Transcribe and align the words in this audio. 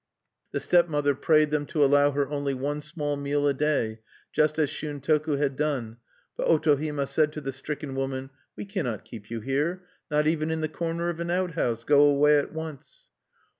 The 0.51 0.59
stepmother 0.59 1.13
prayed 1.13 1.51
them 1.51 1.67
to 1.67 1.85
allow 1.85 2.09
her 2.09 2.27
only 2.27 2.55
one 2.55 2.81
small 2.81 3.15
meal 3.15 3.47
a 3.47 3.53
day, 3.53 3.99
just 4.33 4.57
as 4.57 4.71
Shuntoku 4.71 5.37
had 5.37 5.55
done; 5.55 5.97
but 6.35 6.47
Otohime 6.47 7.05
said 7.07 7.31
to 7.33 7.41
the 7.41 7.51
stricken 7.53 7.93
woman: 7.93 8.31
"We 8.55 8.65
cannot 8.65 9.05
keep 9.05 9.29
you 9.29 9.41
here, 9.41 9.85
not 10.09 10.25
even 10.25 10.49
in 10.49 10.61
the 10.61 10.67
corner 10.69 11.09
of 11.09 11.19
an 11.19 11.29
outhouse. 11.29 11.83
Go 11.83 12.05
away 12.05 12.39
at 12.39 12.51
once!" 12.51 13.09